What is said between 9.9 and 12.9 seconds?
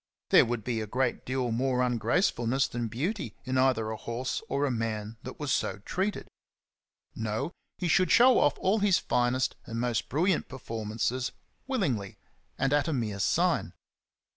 bril liant performances willingly and at